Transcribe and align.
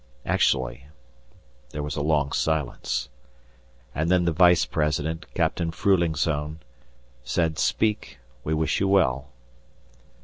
Actually 0.25 0.87
there 1.69 1.83
was 1.83 1.95
a 1.95 2.01
long 2.01 2.31
silence, 2.31 3.07
and 3.93 4.09
then 4.09 4.25
the 4.25 4.31
Vice 4.31 4.65
President, 4.65 5.31
Captain 5.35 5.69
Fruhlingsohn, 5.69 6.57
said, 7.23 7.59
"Speak; 7.59 8.17
we 8.43 8.51
wish 8.55 8.79
you 8.79 8.87
well." 8.87 9.27